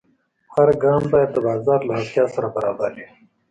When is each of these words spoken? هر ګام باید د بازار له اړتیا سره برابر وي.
هر 0.53 0.69
ګام 0.83 1.03
باید 1.11 1.29
د 1.33 1.37
بازار 1.45 1.79
له 1.87 1.93
اړتیا 1.99 2.25
سره 2.35 2.47
برابر 2.55 2.91
وي. 2.97 3.07